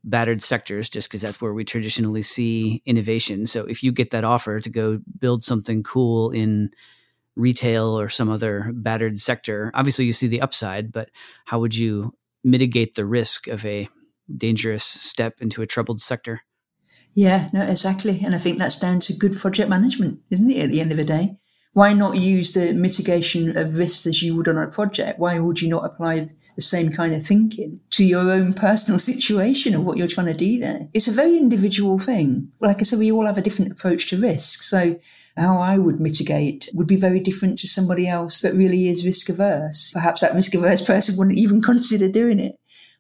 battered 0.05 0.43
sectors 0.43 0.91
just 0.91 1.09
because 1.09 1.23
that's 1.23 1.41
where 1.41 1.55
we 1.55 1.65
traditionally 1.65 2.21
see 2.21 2.83
innovation. 2.85 3.47
So 3.47 3.65
if 3.65 3.83
you 3.83 3.91
get 3.91 4.11
that 4.11 4.25
offer 4.25 4.61
to 4.61 4.69
go 4.69 5.01
build 5.19 5.43
something 5.43 5.83
cool 5.83 6.31
in 6.31 6.71
retail 7.37 7.99
or 7.99 8.09
some 8.09 8.31
other 8.31 8.71
battered 8.75 9.19
sector, 9.19 9.71
obviously 9.75 10.05
you 10.05 10.13
see 10.13 10.27
the 10.27 10.41
upside, 10.41 10.93
but 10.93 11.11
how 11.47 11.59
would 11.59 11.77
you 11.77 12.15
mitigate 12.43 12.95
the 12.95 13.07
risk 13.07 13.49
of 13.49 13.65
a 13.65 13.89
dangerous 14.35 14.85
step 14.85 15.41
into 15.41 15.63
a 15.63 15.67
troubled 15.67 16.01
sector? 16.01 16.43
Yeah, 17.15 17.49
no, 17.53 17.63
exactly. 17.63 18.21
And 18.25 18.35
I 18.35 18.39
think 18.39 18.59
that's 18.59 18.79
down 18.79 19.01
to 19.01 19.13
good 19.13 19.37
project 19.37 19.71
management, 19.71 20.21
isn't 20.31 20.51
it, 20.51 20.63
at 20.65 20.71
the 20.71 20.81
end 20.81 20.91
of 20.91 20.97
the 20.97 21.05
day? 21.05 21.37
Why 21.75 21.93
not 21.93 22.17
use 22.17 22.53
the 22.53 22.73
mitigation 22.73 23.57
of 23.57 23.77
risks 23.77 24.07
as 24.07 24.23
you 24.23 24.35
would 24.37 24.49
on 24.49 24.57
a 24.57 24.69
project? 24.69 25.19
Why 25.19 25.39
would 25.41 25.61
you 25.61 25.69
not 25.69 25.85
apply 25.85 26.29
the 26.55 26.63
same 26.63 26.91
kind 26.91 27.15
of 27.15 27.27
thinking 27.27 27.81
to 27.91 28.05
your 28.05 28.31
own 28.31 28.55
personal 28.55 28.99
situation 29.13 29.75
of 29.75 29.83
what 29.85 29.99
you're 29.99 30.07
trying 30.07 30.29
to 30.29 30.35
do 30.35 30.59
there? 30.61 30.89
It's 30.95 31.09
a 31.09 31.13
very 31.13 31.37
individual 31.37 31.99
thing. 31.99 32.53
Like 32.61 32.77
I 32.79 32.85
said, 32.85 33.01
we 33.01 33.11
all 33.11 33.27
have 33.27 33.39
a 33.39 33.43
different 33.43 33.73
approach 33.73 34.09
to 34.09 34.17
risk. 34.17 34.63
So 34.63 34.97
how 35.37 35.59
I 35.59 35.79
would 35.79 35.99
mitigate 35.99 36.69
would 36.75 36.87
be 36.87 36.97
very 36.97 37.19
different 37.19 37.59
to 37.59 37.69
somebody 37.69 38.07
else 38.09 38.41
that 38.43 38.55
really 38.55 38.89
is 38.89 39.05
risk 39.05 39.29
averse. 39.29 39.91
Perhaps 39.93 40.21
that 40.21 40.35
risk 40.35 40.55
averse 40.55 40.81
person 40.87 41.17
wouldn't 41.17 41.39
even 41.39 41.61
consider 41.61 42.09
doing 42.09 42.39
it. 42.39 42.55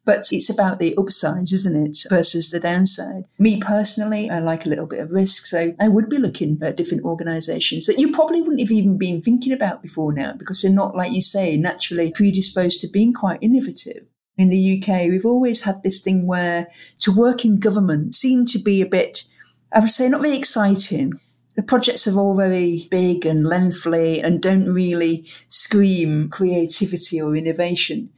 But 0.04 0.26
it's 0.32 0.50
about 0.50 0.80
the 0.80 0.94
upsides, 0.99 1.52
isn't 1.52 1.87
it, 1.87 1.99
versus 2.11 2.50
the 2.50 2.61
downside. 2.61 3.25
Me 3.38 3.58
personally, 3.58 4.28
I 4.28 4.38
like 4.38 4.66
a 4.66 4.68
little 4.68 4.87
bit 4.87 5.00
of 5.00 5.11
risk. 5.11 5.46
So 5.46 5.75
I 5.80 5.88
would 5.88 6.11
be 6.11 6.18
looking 6.18 6.58
at 6.62 6.76
different 6.76 7.04
organizations 7.04 7.87
that 7.87 7.99
you 7.99 8.12
probably 8.12 8.42
wouldn't 8.42 8.61
have 8.61 8.70
even 8.70 8.99
been 8.99 9.23
thinking 9.23 9.52
about 9.52 9.82
before 9.82 10.12
now 10.12 10.34
because 10.34 10.61
they're 10.61 10.70
not, 10.70 10.94
like 10.94 11.12
you 11.12 11.23
say, 11.23 11.56
naturally 11.56 12.12
predisposed 12.12 12.80
to 12.80 12.88
being 12.88 13.12
quite 13.12 13.42
innovative. 13.42 14.04
In 14.37 14.50
the 14.50 14.82
UK, 14.82 15.08
we've 15.08 15.25
always 15.25 15.62
had 15.62 15.82
this 15.82 16.00
thing 16.00 16.26
where 16.26 16.68
to 17.00 17.14
work 17.14 17.44
in 17.44 17.61
government 17.61 18.14
seemed 18.14 18.49
to 18.49 18.58
be 18.58 18.82
a 18.82 18.87
bit, 18.87 19.25
I 19.73 19.80
would 19.80 19.90
say, 19.90 20.08
not 20.08 20.20
very 20.20 20.37
exciting 20.37 21.14
the 21.56 21.62
projects 21.62 22.08
are 22.08 22.18
all 22.18 22.34
very 22.34 22.87
big 22.90 23.25
and 23.25 23.46
lengthy 23.46 24.20
and 24.20 24.42
don't 24.42 24.73
really 24.73 25.25
scream 25.49 26.28
creativity 26.28 27.20
or 27.20 27.37
innovation. 27.37 28.11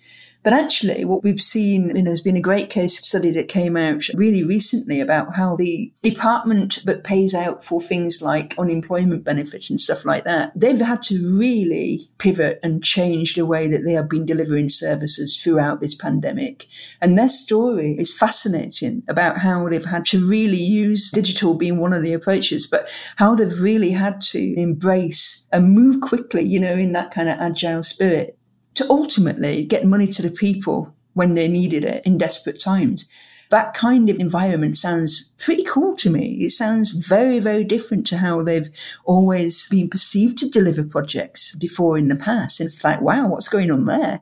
But 0.47 0.53
actually, 0.53 1.05
what 1.05 1.25
we've 1.25 1.41
seen, 1.41 1.89
you 1.89 1.95
know, 1.95 2.03
there's 2.03 2.21
been 2.21 2.37
a 2.37 2.41
great 2.41 2.71
case 2.71 3.05
study 3.05 3.33
that 3.33 3.49
came 3.49 3.77
out 3.77 4.05
really 4.15 4.45
recently 4.45 5.01
about 5.01 5.35
how 5.35 5.57
the 5.57 5.93
department 6.05 6.85
that 6.85 7.03
pays 7.03 7.35
out 7.35 7.65
for 7.65 7.81
things 7.81 8.23
like 8.23 8.55
unemployment 8.57 9.25
benefits 9.25 9.71
and 9.71 9.81
stuff 9.81 10.05
like 10.05 10.23
that, 10.23 10.53
they've 10.55 10.81
had 10.81 11.03
to 11.03 11.37
really 11.37 12.03
pivot 12.19 12.61
and 12.63 12.85
change 12.85 13.35
the 13.35 13.45
way 13.45 13.67
that 13.67 13.83
they 13.85 13.95
have 13.95 14.09
been 14.09 14.25
delivering 14.25 14.69
services 14.69 15.37
throughout 15.37 15.81
this 15.81 15.97
pandemic. 15.97 16.67
And 17.03 17.19
their 17.19 17.29
story 17.29 17.97
is 17.99 18.17
fascinating 18.17 19.03
about 19.09 19.39
how 19.39 19.69
they've 19.69 19.85
had 19.85 20.07
to 20.07 20.25
really 20.25 20.63
use 20.63 21.11
digital 21.11 21.55
being 21.55 21.81
one 21.81 21.93
of 21.93 22.05
the 22.05 22.13
approaches, 22.13 22.69
but 22.69 22.89
how 23.17 23.35
they've 23.35 23.61
really 23.61 23.91
had 23.91 24.21
to 24.21 24.55
embrace 24.57 25.49
and 25.53 25.73
move 25.73 26.01
quickly, 26.01 26.45
you 26.45 26.61
know, 26.61 26.75
in 26.75 26.93
that 26.93 27.11
kind 27.11 27.29
of 27.29 27.37
agile 27.41 27.83
spirit 27.83 28.36
to 28.77 28.87
ultimately 28.89 29.65
get 29.65 29.85
money 29.85 30.07
to 30.07 30.23
the 30.23 30.31
people 30.31 30.95
when 31.15 31.35
they 31.35 31.49
needed 31.49 31.85
it 31.85 32.07
in 32.07 32.19
desperate 32.19 32.61
times. 32.61 33.07
That 33.51 33.75
kind 33.75 34.11
of 34.11 34.19
environment 34.19 34.77
sounds 34.77 35.33
pretty 35.39 35.63
cool 35.65 35.95
to 35.97 36.11
me. 36.11 36.39
It 36.41 36.51
sounds 36.51 36.91
very, 36.91 37.39
very 37.39 37.65
different 37.65 38.07
to 38.09 38.19
how 38.19 38.43
they've 38.43 38.69
always 39.05 39.69
been 39.69 39.89
perceived 39.89 40.37
to 40.39 40.49
deliver 40.49 40.85
projects 40.85 41.55
before 41.57 41.97
in 41.97 42.09
the 42.09 42.17
past. 42.17 42.61
And 42.61 42.67
it's 42.67 42.83
like, 42.83 43.01
wow, 43.01 43.29
what's 43.29 43.49
going 43.49 43.71
on 43.71 43.87
there? 43.87 44.21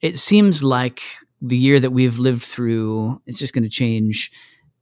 It 0.00 0.16
seems 0.16 0.64
like 0.64 1.02
the 1.40 1.56
year 1.56 1.78
that 1.78 1.90
we've 1.90 2.18
lived 2.18 2.42
through, 2.42 3.20
it's 3.26 3.38
just 3.38 3.54
going 3.54 3.64
to 3.64 3.70
change 3.70 4.32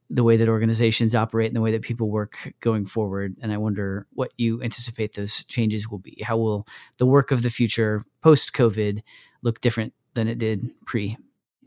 the 0.08 0.25
way 0.25 0.36
that 0.36 0.48
organizations 0.48 1.14
operate 1.14 1.48
and 1.48 1.56
the 1.56 1.60
way 1.60 1.72
that 1.72 1.82
people 1.82 2.08
work 2.08 2.54
going 2.60 2.86
forward. 2.86 3.36
And 3.40 3.52
I 3.52 3.56
wonder 3.56 4.06
what 4.12 4.30
you 4.36 4.62
anticipate 4.62 5.14
those 5.14 5.44
changes 5.44 5.90
will 5.90 5.98
be. 5.98 6.22
How 6.25 6.36
will 6.36 6.66
the 6.98 7.06
work 7.06 7.30
of 7.30 7.42
the 7.42 7.50
future 7.50 8.04
post 8.20 8.52
COVID 8.52 9.02
look 9.42 9.60
different 9.60 9.94
than 10.14 10.28
it 10.28 10.38
did 10.38 10.70
pre? 10.84 11.16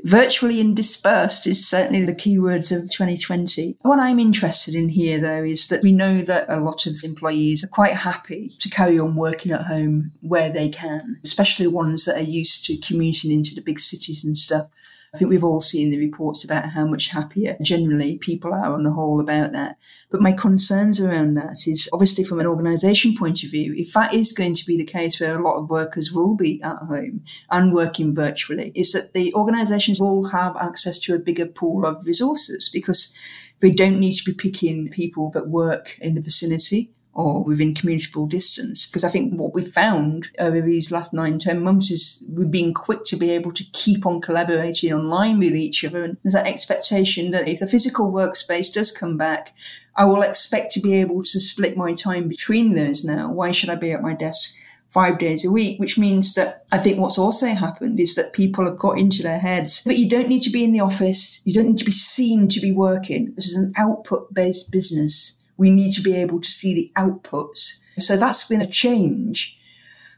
Virtually 0.04 0.62
and 0.62 0.78
dispersed 0.78 1.46
is 1.46 1.68
certainly 1.68 2.06
the 2.06 2.16
keywords 2.16 2.72
of 2.72 2.90
2020. 2.90 3.78
What 3.82 4.00
I'm 4.00 4.18
interested 4.18 4.74
in 4.74 4.88
here, 4.88 5.20
though, 5.20 5.44
is 5.44 5.68
that 5.68 5.84
we 5.84 5.92
know 5.92 6.20
that 6.20 6.46
a 6.48 6.62
lot 6.62 6.86
of 6.86 7.04
employees 7.04 7.66
are 7.66 7.68
quite 7.68 7.92
happy 7.92 8.54
to 8.60 8.70
carry 8.70 8.98
on 8.98 9.18
working 9.18 9.52
at 9.52 9.66
home 9.66 10.14
where 10.22 10.50
they 10.50 10.70
can, 10.70 11.20
especially 11.26 11.68
ones 11.68 12.06
that 12.06 12.16
are 12.16 12.24
used 12.24 12.64
to 12.66 12.78
commuting 12.78 13.32
into 13.32 13.54
the 13.54 13.62
big 13.62 13.80
cities 13.80 14.24
and 14.24 14.38
stuff. 14.38 14.70
I 15.14 15.18
think 15.18 15.30
we've 15.30 15.44
all 15.44 15.62
seen 15.62 15.90
the 15.90 15.98
reports 15.98 16.44
about 16.44 16.70
how 16.70 16.86
much 16.86 17.08
happier 17.08 17.58
generally 17.62 18.18
people 18.20 18.54
are 18.54 18.72
on 18.72 18.84
the 18.84 18.92
whole 18.92 19.20
about 19.20 19.54
that. 19.54 19.78
But 20.12 20.22
my 20.22 20.32
concerns 20.32 21.02
around 21.02 21.34
that 21.36 21.68
is 21.68 21.90
obviously 21.92 22.24
from 22.24 22.40
an 22.40 22.46
organisation 22.46 23.16
point 23.16 23.44
of 23.44 23.50
view, 23.50 23.74
if 23.76 23.94
that 23.94 24.14
is 24.14 24.32
going 24.32 24.54
to 24.54 24.66
be 24.66 24.78
the 24.78 24.86
case 24.86 25.20
where 25.20 25.36
a 25.36 25.42
lot 25.42 25.58
of 25.58 25.70
workers 25.70 26.12
will 26.12 26.36
be 26.36 26.62
at 26.62 26.78
home 26.78 27.24
and 27.50 27.74
working 27.74 28.14
virtually, 28.14 28.72
is 28.76 28.92
that 28.92 29.14
the 29.14 29.34
organisations 29.34 30.00
will 30.00 30.30
have 30.30 30.56
access 30.58 31.00
to 31.00 31.16
a 31.16 31.20
bigger 31.20 31.48
pool 31.48 31.86
of 31.86 32.06
resources 32.06 32.70
because 32.72 33.16
they 33.62 33.72
don't 33.72 34.00
need 34.00 34.14
to 34.14 34.24
be 34.24 34.34
picking 34.34 34.90
people 34.90 35.32
that 35.32 35.50
work 35.50 35.98
in 36.02 36.14
the 36.14 36.22
vicinity 36.22 36.92
or 37.20 37.44
within 37.44 37.74
commutable 37.74 38.30
distance. 38.30 38.88
Because 38.88 39.04
I 39.04 39.10
think 39.10 39.34
what 39.34 39.54
we've 39.54 39.68
found 39.68 40.30
over 40.40 40.62
these 40.62 40.90
last 40.90 41.14
nine, 41.14 41.38
ten 41.38 41.62
months 41.62 41.92
is 41.92 42.24
we've 42.30 42.50
been 42.50 42.74
quick 42.74 43.04
to 43.06 43.18
be 43.18 43.32
able 43.32 43.52
to 43.52 43.64
keep 43.74 44.06
on 44.06 44.22
collaborating 44.22 44.94
online 44.94 45.38
with 45.38 45.54
each 45.54 45.84
other. 45.84 46.06
And 46.06 46.18
there's 46.24 46.34
that 46.34 46.48
expectation 46.48 47.32
that 47.32 47.50
if 47.50 47.60
the 47.60 47.68
physical 47.68 48.10
workspace 48.10 48.72
does 48.72 48.94
come 48.94 49.18
back, 49.18 49.54
I 49.98 50.06
will 50.06 50.22
expect 50.22 50.72
to 50.72 50.80
be 50.80 50.96
able 51.02 51.24
to 51.24 51.40
split 51.40 51.76
my 51.76 51.94
time 51.94 52.30
between 52.30 52.76
those 52.76 53.04
now. 53.04 53.30
Why 53.34 53.52
should 53.52 53.70
I 53.70 53.76
be 53.76 53.92
at 53.92 54.02
my 54.02 54.14
desk? 54.14 54.56
five 54.92 55.20
days 55.20 55.46
a 55.46 55.52
week, 55.52 55.80
which 55.80 56.00
means 56.00 56.34
that 56.34 56.66
I 56.72 56.80
think 56.80 57.00
what's 57.00 57.20
also 57.20 57.50
happened 57.50 58.00
is 58.00 58.16
that 58.16 58.34
people 58.34 58.66
have 58.66 58.80
got 58.80 58.98
into 58.98 59.22
their 59.22 59.38
heads 59.38 59.84
that 59.84 60.00
you 60.00 60.10
don't 60.10 60.28
need 60.28 60.42
to 60.42 60.50
be 60.50 60.64
in 60.64 60.72
the 60.72 60.80
office. 60.80 61.44
You 61.46 61.54
don't 61.54 61.68
need 61.68 61.78
to 61.78 61.86
be 61.86 61.92
seen 61.92 62.48
to 62.48 62.60
be 62.60 62.72
working. 62.72 63.32
This 63.36 63.48
is 63.48 63.56
an 63.56 63.72
output 63.78 64.34
based 64.34 64.72
business 64.72 65.39
we 65.60 65.70
need 65.70 65.92
to 65.92 66.02
be 66.02 66.16
able 66.16 66.40
to 66.40 66.50
see 66.50 66.74
the 66.74 66.92
outputs. 66.96 67.82
So 68.00 68.16
that's 68.16 68.48
been 68.48 68.62
a 68.62 68.66
change. 68.66 69.60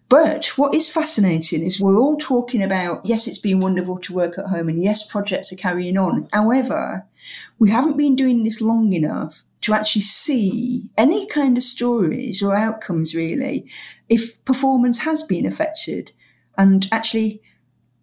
But 0.07 0.45
what 0.57 0.75
is 0.75 0.91
fascinating 0.91 1.63
is 1.63 1.81
we're 1.81 1.98
all 1.98 2.17
talking 2.17 2.62
about, 2.62 3.01
yes, 3.05 3.27
it's 3.27 3.39
been 3.39 3.60
wonderful 3.60 3.98
to 4.00 4.13
work 4.13 4.38
at 4.38 4.48
home 4.48 4.69
and 4.69 4.83
yes, 4.83 5.10
projects 5.10 5.51
are 5.51 5.55
carrying 5.57 5.98
on. 5.98 6.27
However, 6.31 7.05
we 7.57 7.71
haven't 7.71 7.98
been 7.98 8.15
doing 8.15 8.43
this 8.43 8.62
long 8.62 8.93
enough 8.93 9.43
to 9.62 9.74
actually 9.74 10.01
see 10.01 10.89
any 10.98 11.25
kind 11.27 11.57
of 11.57 11.63
stories 11.63 12.43
or 12.43 12.55
outcomes 12.55 13.15
really 13.15 13.67
if 14.10 14.43
performance 14.45 15.00
has 15.00 15.24
been 15.24 15.45
affected 15.45 16.12
and 16.57 16.88
actually 16.91 17.41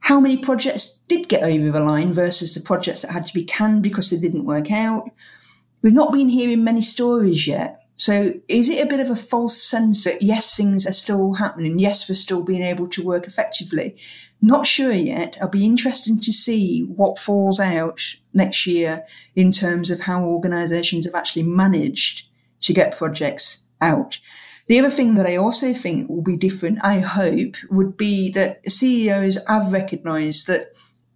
how 0.00 0.18
many 0.18 0.38
projects 0.38 1.00
did 1.08 1.28
get 1.28 1.42
over 1.42 1.70
the 1.70 1.80
line 1.80 2.12
versus 2.12 2.54
the 2.54 2.60
projects 2.60 3.02
that 3.02 3.12
had 3.12 3.26
to 3.26 3.34
be 3.34 3.44
canned 3.44 3.82
because 3.82 4.10
they 4.10 4.18
didn't 4.18 4.46
work 4.46 4.70
out 4.72 5.10
We've 5.82 5.92
not 5.92 6.12
been 6.12 6.28
hearing 6.28 6.64
many 6.64 6.82
stories 6.82 7.46
yet. 7.46 7.84
So 7.96 8.32
is 8.46 8.68
it 8.68 8.84
a 8.84 8.88
bit 8.88 9.00
of 9.00 9.10
a 9.10 9.16
false 9.16 9.60
sense 9.60 10.04
that 10.04 10.22
yes, 10.22 10.54
things 10.54 10.86
are 10.86 10.92
still 10.92 11.34
happening? 11.34 11.80
Yes, 11.80 12.08
we're 12.08 12.14
still 12.14 12.44
being 12.44 12.62
able 12.62 12.86
to 12.88 13.02
work 13.02 13.26
effectively. 13.26 13.96
Not 14.40 14.66
sure 14.66 14.92
yet. 14.92 15.36
I'll 15.40 15.48
be 15.48 15.64
interested 15.64 16.22
to 16.22 16.32
see 16.32 16.82
what 16.82 17.18
falls 17.18 17.58
out 17.58 18.00
next 18.32 18.66
year 18.68 19.04
in 19.34 19.50
terms 19.50 19.90
of 19.90 20.00
how 20.00 20.22
organisations 20.22 21.06
have 21.06 21.16
actually 21.16 21.42
managed 21.42 22.28
to 22.60 22.72
get 22.72 22.96
projects 22.96 23.64
out. 23.80 24.20
The 24.68 24.78
other 24.78 24.90
thing 24.90 25.14
that 25.14 25.26
I 25.26 25.36
also 25.36 25.72
think 25.72 26.08
will 26.08 26.22
be 26.22 26.36
different, 26.36 26.78
I 26.82 27.00
hope, 27.00 27.56
would 27.70 27.96
be 27.96 28.30
that 28.32 28.70
CEOs 28.70 29.38
have 29.48 29.72
recognised 29.72 30.46
that 30.46 30.66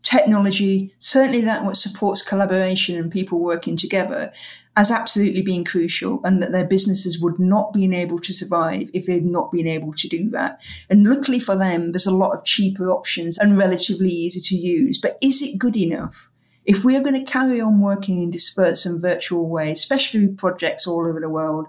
technology, 0.02 0.94
certainly 0.98 1.40
that 1.42 1.64
what 1.64 1.76
supports 1.76 2.22
collaboration 2.22 2.96
and 2.96 3.10
people 3.10 3.38
working 3.38 3.76
together, 3.76 4.32
as 4.76 4.90
absolutely 4.90 5.42
being 5.42 5.64
crucial 5.64 6.20
and 6.24 6.42
that 6.42 6.52
their 6.52 6.66
businesses 6.66 7.20
would 7.20 7.38
not 7.38 7.72
been 7.72 7.92
able 7.92 8.18
to 8.18 8.32
survive 8.32 8.90
if 8.94 9.06
they'd 9.06 9.24
not 9.24 9.52
been 9.52 9.66
able 9.66 9.92
to 9.92 10.08
do 10.08 10.30
that. 10.30 10.60
And 10.88 11.04
luckily 11.04 11.38
for 11.38 11.56
them, 11.56 11.92
there's 11.92 12.06
a 12.06 12.14
lot 12.14 12.32
of 12.32 12.44
cheaper 12.44 12.90
options 12.90 13.38
and 13.38 13.58
relatively 13.58 14.08
easy 14.08 14.40
to 14.40 14.56
use. 14.56 14.98
But 14.98 15.18
is 15.20 15.42
it 15.42 15.58
good 15.58 15.76
enough? 15.76 16.30
If 16.64 16.84
we 16.84 16.96
are 16.96 17.02
going 17.02 17.22
to 17.22 17.30
carry 17.30 17.60
on 17.60 17.80
working 17.80 18.22
in 18.22 18.30
dispersed 18.30 18.86
and 18.86 19.02
virtual 19.02 19.48
ways, 19.48 19.78
especially 19.78 20.26
with 20.26 20.38
projects 20.38 20.86
all 20.86 21.06
over 21.06 21.20
the 21.20 21.28
world, 21.28 21.66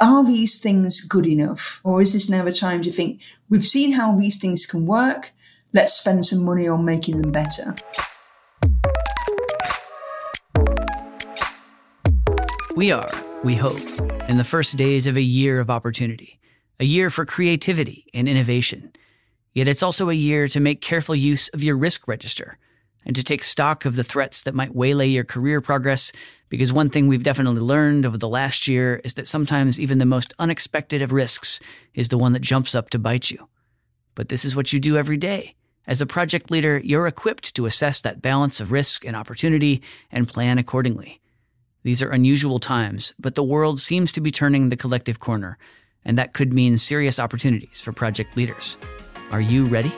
are 0.00 0.24
these 0.24 0.60
things 0.60 1.00
good 1.00 1.26
enough? 1.26 1.80
Or 1.84 2.02
is 2.02 2.12
this 2.12 2.28
now 2.28 2.46
a 2.46 2.52
time 2.52 2.82
to 2.82 2.92
think 2.92 3.20
we've 3.48 3.66
seen 3.66 3.92
how 3.92 4.16
these 4.16 4.36
things 4.36 4.66
can 4.66 4.86
work? 4.86 5.32
Let's 5.72 5.92
spend 5.92 6.26
some 6.26 6.44
money 6.44 6.68
on 6.68 6.84
making 6.84 7.20
them 7.20 7.30
better. 7.30 7.74
We 12.74 12.92
are, 12.92 13.10
we 13.42 13.56
hope, 13.56 13.80
in 14.28 14.36
the 14.36 14.44
first 14.44 14.76
days 14.76 15.06
of 15.06 15.16
a 15.16 15.22
year 15.22 15.60
of 15.60 15.68
opportunity, 15.68 16.38
a 16.78 16.84
year 16.84 17.10
for 17.10 17.24
creativity 17.26 18.06
and 18.14 18.28
innovation. 18.28 18.92
Yet 19.52 19.66
it's 19.66 19.82
also 19.82 20.10
a 20.10 20.14
year 20.14 20.46
to 20.48 20.60
make 20.60 20.80
careful 20.80 21.16
use 21.16 21.48
of 21.48 21.62
your 21.62 21.76
risk 21.76 22.06
register 22.06 22.56
and 23.04 23.16
to 23.16 23.24
take 23.24 23.42
stock 23.42 23.84
of 23.84 23.96
the 23.96 24.04
threats 24.04 24.42
that 24.42 24.54
might 24.54 24.74
waylay 24.74 25.08
your 25.08 25.24
career 25.24 25.60
progress. 25.60 26.12
Because 26.48 26.72
one 26.72 26.88
thing 26.88 27.08
we've 27.08 27.22
definitely 27.22 27.60
learned 27.60 28.06
over 28.06 28.16
the 28.16 28.28
last 28.28 28.68
year 28.68 29.00
is 29.04 29.14
that 29.14 29.26
sometimes 29.26 29.80
even 29.80 29.98
the 29.98 30.06
most 30.06 30.32
unexpected 30.38 31.02
of 31.02 31.12
risks 31.12 31.58
is 31.94 32.10
the 32.10 32.18
one 32.18 32.32
that 32.32 32.42
jumps 32.42 32.74
up 32.74 32.90
to 32.90 32.98
bite 32.98 33.30
you. 33.30 33.48
But 34.14 34.28
this 34.28 34.44
is 34.44 34.54
what 34.54 34.72
you 34.72 34.78
do 34.78 34.96
every 34.96 35.16
day. 35.16 35.56
As 35.88 36.02
a 36.02 36.06
project 36.06 36.50
leader, 36.50 36.82
you're 36.84 37.06
equipped 37.06 37.56
to 37.56 37.64
assess 37.64 38.02
that 38.02 38.20
balance 38.20 38.60
of 38.60 38.72
risk 38.72 39.06
and 39.06 39.16
opportunity 39.16 39.82
and 40.12 40.28
plan 40.28 40.58
accordingly. 40.58 41.22
These 41.82 42.02
are 42.02 42.10
unusual 42.10 42.58
times, 42.58 43.14
but 43.18 43.36
the 43.36 43.42
world 43.42 43.80
seems 43.80 44.12
to 44.12 44.20
be 44.20 44.30
turning 44.30 44.68
the 44.68 44.76
collective 44.76 45.18
corner, 45.18 45.56
and 46.04 46.18
that 46.18 46.34
could 46.34 46.52
mean 46.52 46.76
serious 46.76 47.18
opportunities 47.18 47.80
for 47.80 47.92
project 47.92 48.36
leaders. 48.36 48.76
Are 49.30 49.40
you 49.40 49.64
ready? 49.64 49.90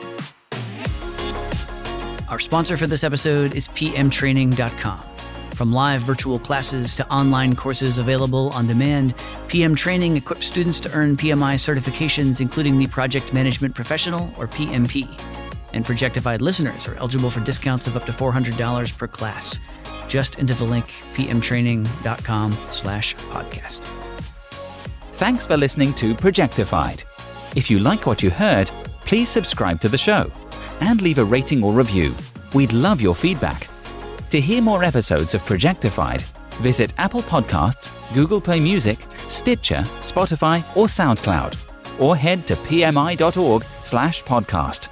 Our 2.29 2.39
sponsor 2.39 2.77
for 2.77 2.87
this 2.87 3.03
episode 3.03 3.53
is 3.53 3.67
pmtraining.com. 3.67 5.03
From 5.55 5.73
live 5.73 6.03
virtual 6.03 6.39
classes 6.39 6.95
to 6.95 7.11
online 7.11 7.53
courses 7.53 7.97
available 7.97 8.51
on 8.51 8.65
demand, 8.65 9.13
PM 9.49 9.75
Training 9.75 10.15
equips 10.15 10.45
students 10.45 10.79
to 10.79 10.91
earn 10.93 11.17
PMI 11.17 11.55
certifications, 11.55 12.39
including 12.39 12.77
the 12.77 12.87
Project 12.87 13.33
Management 13.33 13.75
Professional, 13.75 14.33
or 14.37 14.47
PMP. 14.47 15.05
And 15.73 15.85
Projectified 15.85 16.41
listeners 16.41 16.87
are 16.87 16.95
eligible 16.95 17.31
for 17.31 17.39
discounts 17.41 17.87
of 17.87 17.95
up 17.95 18.05
to 18.05 18.11
$400 18.11 18.97
per 18.97 19.07
class. 19.07 19.59
Just 20.07 20.39
into 20.39 20.53
the 20.53 20.65
link 20.65 20.87
pmtraining.com 21.13 22.51
slash 22.69 23.15
podcast. 23.15 23.81
Thanks 25.13 25.45
for 25.45 25.55
listening 25.55 25.93
to 25.95 26.13
Projectified. 26.15 27.03
If 27.55 27.69
you 27.69 27.79
like 27.79 28.05
what 28.05 28.21
you 28.23 28.29
heard, 28.29 28.69
please 29.05 29.29
subscribe 29.29 29.79
to 29.81 29.89
the 29.89 29.97
show 29.97 30.31
and 30.81 31.01
leave 31.01 31.17
a 31.19 31.23
rating 31.23 31.63
or 31.63 31.71
review. 31.73 32.13
We'd 32.53 32.73
love 32.73 32.99
your 33.01 33.15
feedback. 33.15 33.67
To 34.31 34.41
hear 34.41 34.61
more 34.61 34.83
episodes 34.83 35.33
of 35.35 35.41
Projectified, 35.43 36.21
visit 36.61 36.93
Apple 36.97 37.21
Podcasts, 37.21 37.91
Google 38.13 38.41
Play 38.41 38.59
Music, 38.59 38.99
Stitcher, 39.27 39.83
Spotify, 40.01 40.59
or 40.75 40.87
SoundCloud, 40.87 41.55
or 41.99 42.15
head 42.15 42.47
to 42.47 42.55
pmi.org/podcast. 42.55 44.89